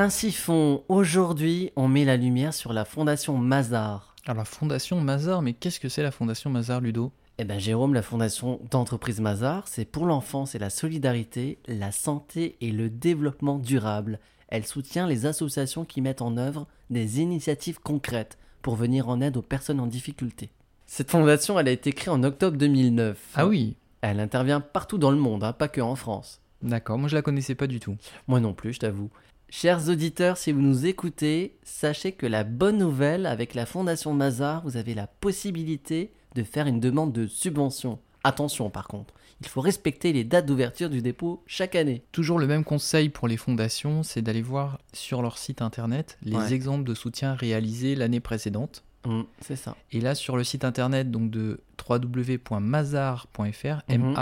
Ainsi 0.00 0.30
font, 0.30 0.84
aujourd'hui, 0.88 1.72
on 1.74 1.88
met 1.88 2.04
la 2.04 2.16
lumière 2.16 2.54
sur 2.54 2.72
la 2.72 2.84
fondation 2.84 3.36
Mazar. 3.36 4.14
Alors 4.26 4.36
la 4.36 4.44
fondation 4.44 5.00
Mazar, 5.00 5.42
mais 5.42 5.54
qu'est-ce 5.54 5.80
que 5.80 5.88
c'est 5.88 6.04
la 6.04 6.12
fondation 6.12 6.50
Mazar, 6.50 6.80
Ludo? 6.80 7.10
Eh 7.38 7.44
bien, 7.44 7.58
Jérôme, 7.58 7.94
la 7.94 8.02
fondation 8.02 8.60
d'entreprise 8.70 9.20
Mazar, 9.20 9.66
c'est 9.66 9.84
pour 9.84 10.06
l'enfance 10.06 10.54
et 10.54 10.60
la 10.60 10.70
solidarité, 10.70 11.58
la 11.66 11.90
santé 11.90 12.54
et 12.60 12.70
le 12.70 12.90
développement 12.90 13.58
durable. 13.58 14.20
Elle 14.46 14.64
soutient 14.64 15.08
les 15.08 15.26
associations 15.26 15.84
qui 15.84 16.00
mettent 16.00 16.22
en 16.22 16.36
œuvre 16.36 16.68
des 16.90 17.20
initiatives 17.20 17.80
concrètes 17.80 18.38
pour 18.62 18.76
venir 18.76 19.08
en 19.08 19.20
aide 19.20 19.36
aux 19.36 19.42
personnes 19.42 19.80
en 19.80 19.88
difficulté. 19.88 20.50
Cette 20.86 21.10
fondation, 21.10 21.58
elle 21.58 21.66
a 21.66 21.72
été 21.72 21.92
créée 21.92 22.14
en 22.14 22.22
octobre 22.22 22.56
2009. 22.56 23.18
Ah 23.34 23.48
oui, 23.48 23.74
Elle 24.02 24.20
intervient 24.20 24.60
partout 24.60 24.98
dans 24.98 25.10
le 25.10 25.16
monde, 25.16 25.42
hein, 25.42 25.52
pas 25.52 25.66
que 25.66 25.80
en 25.80 25.96
France. 25.96 26.40
d'accord, 26.62 26.98
moi 26.98 27.08
je 27.08 27.16
la 27.16 27.22
connaissais 27.22 27.56
pas 27.56 27.66
du 27.66 27.80
tout. 27.80 27.96
Moi 28.28 28.38
non 28.38 28.54
plus, 28.54 28.74
je 28.74 28.78
t'avoue. 28.78 29.10
Chers 29.50 29.88
auditeurs, 29.88 30.36
si 30.36 30.52
vous 30.52 30.60
nous 30.60 30.84
écoutez, 30.86 31.56
sachez 31.62 32.12
que 32.12 32.26
la 32.26 32.44
bonne 32.44 32.76
nouvelle 32.78 33.24
avec 33.26 33.54
la 33.54 33.64
Fondation 33.66 34.12
Mazar, 34.12 34.62
vous 34.62 34.76
avez 34.76 34.94
la 34.94 35.06
possibilité 35.06 36.12
de 36.34 36.42
faire 36.42 36.66
une 36.66 36.80
demande 36.80 37.12
de 37.12 37.26
subvention. 37.26 37.98
Attention 38.24 38.68
par 38.68 38.88
contre, 38.88 39.14
il 39.40 39.46
faut 39.48 39.60
respecter 39.62 40.12
les 40.12 40.24
dates 40.24 40.44
d'ouverture 40.44 40.90
du 40.90 41.00
dépôt 41.00 41.42
chaque 41.46 41.76
année. 41.76 42.02
Toujours 42.12 42.38
le 42.38 42.46
même 42.46 42.64
conseil 42.64 43.08
pour 43.08 43.26
les 43.26 43.36
fondations, 43.38 44.02
c'est 44.02 44.20
d'aller 44.20 44.42
voir 44.42 44.78
sur 44.92 45.22
leur 45.22 45.38
site 45.38 45.62
internet 45.62 46.18
les 46.22 46.36
Ouais. 46.36 46.52
exemples 46.52 46.84
de 46.84 46.94
soutien 46.94 47.34
réalisés 47.34 47.94
l'année 47.94 48.20
précédente. 48.20 48.84
Hum, 49.04 49.24
c'est 49.40 49.56
ça. 49.56 49.76
Et 49.92 50.00
là, 50.00 50.14
sur 50.14 50.36
le 50.36 50.44
site 50.44 50.64
internet 50.64 51.10
donc 51.10 51.30
de 51.30 51.60
www.mazar.fr, 51.88 53.82
Mhm. 53.88 54.14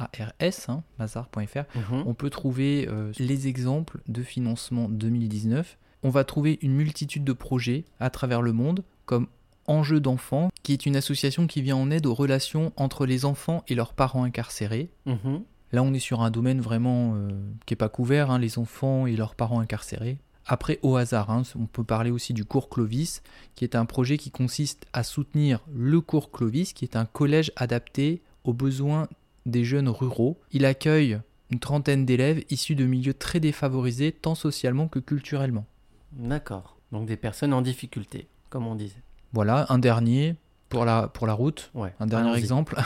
M-A-Z-A-R-S, 0.00 0.68
hein, 0.68 0.82
mazar.fr, 0.98 1.64
Mhm. 1.76 2.04
on 2.06 2.14
peut 2.14 2.30
trouver 2.30 2.86
euh, 2.88 3.12
les 3.18 3.48
exemples 3.48 4.00
de 4.08 4.22
financement 4.22 4.88
2019. 4.88 5.78
On 6.02 6.10
va 6.10 6.24
trouver 6.24 6.58
une 6.62 6.72
multitude 6.74 7.24
de 7.24 7.32
projets 7.32 7.84
à 7.98 8.10
travers 8.10 8.42
le 8.42 8.52
monde, 8.52 8.82
comme 9.06 9.26
Enjeux 9.66 10.00
d'enfants, 10.00 10.50
qui 10.62 10.72
est 10.72 10.86
une 10.86 10.96
association 10.96 11.46
qui 11.46 11.62
vient 11.62 11.76
en 11.76 11.90
aide 11.90 12.06
aux 12.06 12.14
relations 12.14 12.72
entre 12.76 13.06
les 13.06 13.24
enfants 13.24 13.62
et 13.68 13.74
leurs 13.74 13.92
parents 13.94 14.24
incarcérés. 14.24 14.90
Mhm. 15.06 15.42
Là, 15.72 15.82
on 15.84 15.92
est 15.94 16.00
sur 16.00 16.22
un 16.22 16.30
domaine 16.32 16.60
vraiment 16.60 17.12
euh, 17.14 17.28
qui 17.66 17.72
n'est 17.74 17.76
pas 17.76 17.88
couvert, 17.90 18.30
hein, 18.32 18.38
les 18.40 18.58
enfants 18.58 19.06
et 19.06 19.14
leurs 19.14 19.36
parents 19.36 19.60
incarcérés. 19.60 20.18
Après, 20.46 20.80
au 20.82 20.96
hasard, 20.96 21.30
hein, 21.30 21.42
on 21.56 21.66
peut 21.66 21.84
parler 21.84 22.10
aussi 22.10 22.32
du 22.32 22.44
cours 22.44 22.68
Clovis, 22.68 23.22
qui 23.54 23.62
est 23.62 23.76
un 23.76 23.84
projet 23.84 24.16
qui 24.18 24.32
consiste 24.32 24.86
à 24.92 25.04
soutenir 25.04 25.60
le 25.72 26.00
cours 26.00 26.32
Clovis, 26.32 26.72
qui 26.72 26.84
est 26.84 26.96
un 26.96 27.04
collège 27.04 27.52
adapté 27.54 28.22
aux 28.42 28.54
besoins 28.54 29.06
des 29.50 29.64
jeunes 29.64 29.88
ruraux. 29.88 30.40
Il 30.52 30.64
accueille 30.64 31.18
une 31.50 31.58
trentaine 31.58 32.06
d'élèves 32.06 32.44
issus 32.50 32.74
de 32.74 32.84
milieux 32.84 33.14
très 33.14 33.40
défavorisés, 33.40 34.12
tant 34.12 34.34
socialement 34.34 34.88
que 34.88 34.98
culturellement. 34.98 35.66
D'accord. 36.12 36.76
Donc 36.92 37.06
des 37.06 37.16
personnes 37.16 37.52
en 37.52 37.62
difficulté, 37.62 38.28
comme 38.48 38.66
on 38.66 38.74
disait. 38.74 39.02
Voilà, 39.32 39.66
un 39.68 39.78
dernier 39.78 40.36
pour 40.70 40.84
la, 40.84 41.08
pour 41.08 41.26
la 41.26 41.34
route. 41.34 41.70
Ouais. 41.74 41.92
Un 42.00 42.06
dernier 42.06 42.34
exemple, 42.36 42.76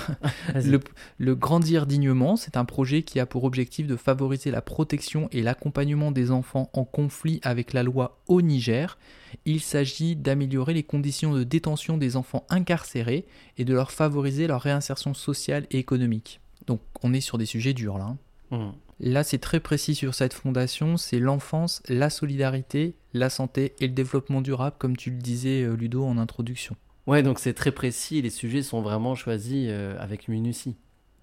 le 1.18 1.34
Grandir 1.34 1.86
dignement, 1.86 2.36
c'est 2.36 2.56
un 2.56 2.64
projet 2.64 3.02
qui 3.02 3.20
a 3.20 3.26
pour 3.26 3.44
objectif 3.44 3.86
de 3.86 3.96
favoriser 3.96 4.50
la 4.50 4.62
protection 4.62 5.28
et 5.30 5.42
l'accompagnement 5.42 6.10
des 6.10 6.30
enfants 6.30 6.70
en 6.72 6.84
conflit 6.84 7.40
avec 7.42 7.72
la 7.72 7.82
loi 7.82 8.18
au 8.26 8.42
Niger. 8.42 8.98
Il 9.44 9.60
s'agit 9.60 10.16
d'améliorer 10.16 10.74
les 10.74 10.82
conditions 10.82 11.34
de 11.34 11.44
détention 11.44 11.98
des 11.98 12.16
enfants 12.16 12.44
incarcérés 12.48 13.26
et 13.58 13.64
de 13.64 13.74
leur 13.74 13.92
favoriser 13.92 14.46
leur 14.46 14.62
réinsertion 14.62 15.12
sociale 15.12 15.66
et 15.70 15.78
économique. 15.78 16.40
Donc 16.66 16.80
on 17.02 17.12
est 17.12 17.20
sur 17.20 17.38
des 17.38 17.46
sujets 17.46 17.72
durs 17.74 17.98
là. 17.98 18.04
hein. 18.04 18.18
Hum. 18.50 18.72
Là 19.00 19.24
c'est 19.24 19.38
très 19.38 19.60
précis 19.60 19.94
sur 19.94 20.14
cette 20.14 20.34
fondation, 20.34 20.96
c'est 20.96 21.18
l'enfance, 21.18 21.82
la 21.88 22.10
solidarité, 22.10 22.94
la 23.12 23.28
santé 23.30 23.74
et 23.80 23.88
le 23.88 23.92
développement 23.92 24.40
durable 24.40 24.76
comme 24.78 24.96
tu 24.96 25.10
le 25.10 25.18
disais 25.18 25.62
euh, 25.62 25.74
Ludo 25.74 26.04
en 26.04 26.16
introduction. 26.18 26.76
Ouais, 27.06 27.22
donc 27.22 27.38
c'est 27.38 27.54
très 27.54 27.72
précis, 27.72 28.22
les 28.22 28.30
sujets 28.30 28.62
sont 28.62 28.80
vraiment 28.82 29.14
choisis 29.14 29.66
euh, 29.68 29.96
avec 29.98 30.28
minutie. 30.28 30.76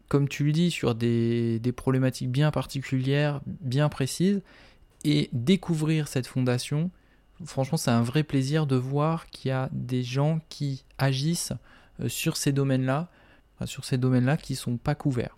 comme 0.10 0.28
tu 0.28 0.44
le 0.44 0.52
dis, 0.52 0.70
sur 0.70 0.94
des, 0.94 1.60
des 1.60 1.72
problématiques 1.72 2.30
bien 2.30 2.52
particulières, 2.52 3.40
bien 3.46 3.88
précises, 3.90 4.42
et 5.06 5.30
découvrir 5.32 6.08
cette 6.10 6.28
fondation, 6.28 6.92
franchement, 7.46 7.78
c'est 7.78 7.90
un 7.92 8.04
vrai 8.04 8.24
plaisir 8.24 8.68
de 8.68 8.76
voir 8.76 9.28
qu'il 9.30 9.50
y 9.50 9.52
a 9.54 9.70
des 9.72 10.04
gens 10.04 10.42
qui 10.50 10.84
agissent 10.98 11.54
euh, 12.02 12.10
sur 12.10 12.36
ces 12.38 12.52
domaines-là, 12.52 13.10
sur 13.66 13.86
ces 13.86 13.98
domaines-là 13.98 14.38
qui 14.38 14.56
sont 14.56 14.78
pas 14.78 14.96
couverts. 14.96 15.38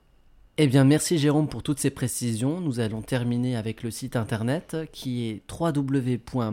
Eh 0.58 0.68
bien, 0.68 0.84
merci 0.84 1.18
Jérôme 1.18 1.48
pour 1.48 1.64
toutes 1.64 1.80
ces 1.80 1.90
précisions. 1.90 2.62
Nous 2.62 2.80
allons 2.80 3.02
terminer 3.02 3.56
avec 3.56 3.82
le 3.82 3.90
site 3.90 4.16
internet 4.16 4.78
qui 4.92 5.28
est 5.28 5.42
www.mazar.fr. 5.52 6.48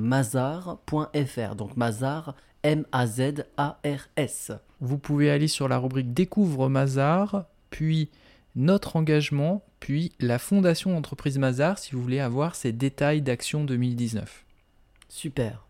Donc 1.54 1.76
Mazar, 1.76 2.34
M-A-Z-A-R-S. 2.62 4.52
Vous 4.80 4.96
pouvez 4.96 5.30
aller 5.30 5.48
sur 5.48 5.68
la 5.68 5.76
rubrique 5.76 6.14
Découvre 6.14 6.70
Mazar, 6.70 7.44
puis 7.68 8.08
notre 8.56 8.96
engagement, 8.96 9.62
puis 9.80 10.12
la 10.18 10.38
fondation 10.38 10.96
entreprise 10.96 11.36
Mazar 11.36 11.78
si 11.78 11.92
vous 11.92 12.02
voulez 12.02 12.20
avoir 12.20 12.54
ces 12.54 12.72
détails 12.72 13.20
d'action 13.20 13.64
2019. 13.64 14.46
Super. 15.10 15.66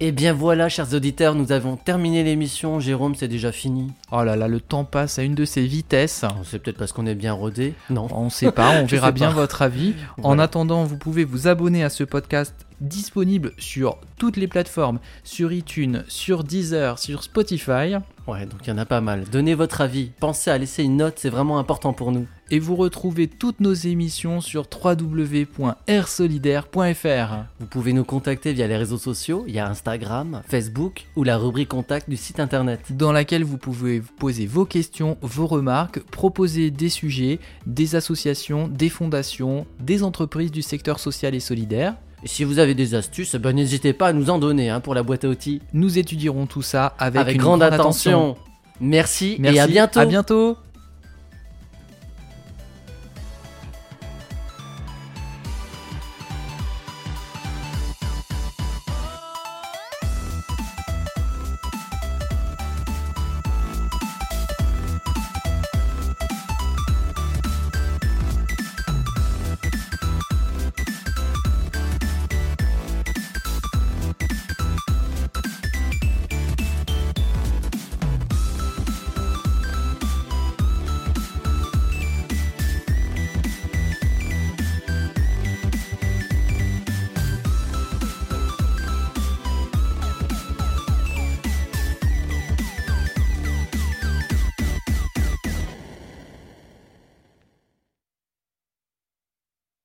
Eh 0.00 0.12
bien 0.12 0.32
voilà, 0.32 0.68
chers 0.68 0.94
auditeurs, 0.94 1.34
nous 1.34 1.50
avons 1.50 1.76
terminé 1.76 2.22
l'émission. 2.22 2.78
Jérôme, 2.78 3.16
c'est 3.16 3.26
déjà 3.26 3.50
fini. 3.50 3.90
Oh 4.12 4.22
là 4.22 4.36
là, 4.36 4.46
le 4.46 4.60
temps 4.60 4.84
passe 4.84 5.18
à 5.18 5.24
une 5.24 5.34
de 5.34 5.44
ces 5.44 5.66
vitesses. 5.66 6.24
C'est 6.44 6.60
peut-être 6.60 6.78
parce 6.78 6.92
qu'on 6.92 7.04
est 7.06 7.16
bien 7.16 7.32
rodé. 7.32 7.74
Non. 7.90 8.06
On 8.12 8.26
ne 8.26 8.30
sait 8.30 8.52
pas, 8.52 8.80
on 8.80 8.86
verra 8.86 9.10
bien 9.10 9.28
pas. 9.28 9.34
votre 9.34 9.60
avis. 9.60 9.94
En 10.22 10.38
attendant, 10.38 10.84
vous 10.84 10.98
pouvez 10.98 11.24
vous 11.24 11.48
abonner 11.48 11.82
à 11.82 11.90
ce 11.90 12.04
podcast 12.04 12.54
disponible 12.80 13.52
sur 13.58 13.98
toutes 14.18 14.36
les 14.36 14.48
plateformes, 14.48 14.98
sur 15.24 15.52
iTunes, 15.52 16.04
sur 16.08 16.44
Deezer, 16.44 16.98
sur 16.98 17.22
Spotify. 17.22 17.96
Ouais, 18.26 18.44
donc 18.44 18.60
il 18.64 18.68
y 18.68 18.72
en 18.72 18.78
a 18.78 18.84
pas 18.84 19.00
mal. 19.00 19.24
Donnez 19.30 19.54
votre 19.54 19.80
avis. 19.80 20.10
Pensez 20.20 20.50
à 20.50 20.58
laisser 20.58 20.84
une 20.84 20.98
note, 20.98 21.14
c'est 21.16 21.30
vraiment 21.30 21.58
important 21.58 21.94
pour 21.94 22.12
nous. 22.12 22.26
Et 22.50 22.58
vous 22.58 22.76
retrouvez 22.76 23.26
toutes 23.26 23.60
nos 23.60 23.74
émissions 23.74 24.40
sur 24.40 24.66
www.rsolidaire.fr. 24.70 27.34
Vous 27.60 27.66
pouvez 27.66 27.92
nous 27.92 28.04
contacter 28.04 28.54
via 28.54 28.66
les 28.66 28.76
réseaux 28.76 28.98
sociaux. 28.98 29.44
Il 29.46 29.54
y 29.54 29.58
a 29.58 29.68
Instagram, 29.68 30.40
Facebook 30.46 31.04
ou 31.16 31.24
la 31.24 31.36
rubrique 31.36 31.68
contact 31.68 32.08
du 32.08 32.16
site 32.16 32.40
internet. 32.40 32.80
dans 32.90 33.12
laquelle 33.12 33.44
vous 33.44 33.58
pouvez 33.58 34.00
poser 34.00 34.46
vos 34.46 34.64
questions, 34.64 35.18
vos 35.20 35.46
remarques, 35.46 36.00
proposer 36.00 36.70
des 36.70 36.88
sujets, 36.88 37.38
des 37.66 37.96
associations, 37.96 38.68
des 38.68 38.88
fondations, 38.88 39.66
des 39.80 40.02
entreprises 40.02 40.50
du 40.50 40.62
secteur 40.62 41.00
social 41.00 41.34
et 41.34 41.40
solidaire. 41.40 41.96
Et 42.24 42.28
si 42.28 42.44
vous 42.44 42.58
avez 42.58 42.74
des 42.74 42.94
astuces, 42.94 43.36
ben, 43.36 43.54
n'hésitez 43.54 43.92
pas 43.92 44.08
à 44.08 44.12
nous 44.12 44.30
en 44.30 44.38
donner 44.38 44.70
hein, 44.70 44.80
pour 44.80 44.94
la 44.94 45.02
boîte 45.02 45.24
à 45.24 45.28
outils. 45.28 45.60
Nous 45.72 45.98
étudierons 45.98 46.46
tout 46.46 46.62
ça 46.62 46.94
avec, 46.98 47.20
Avec, 47.20 47.34
une 47.36 47.40
grande, 47.40 47.60
grande 47.60 47.72
attention. 47.72 48.36
Merci, 48.80 49.36
Merci, 49.38 49.56
et 49.56 49.60
à 49.60 49.66
bientôt. 49.66 50.00
À 50.00 50.06
bientôt. 50.06 50.56